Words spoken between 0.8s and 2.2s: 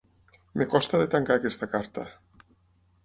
de tancar aquesta carta.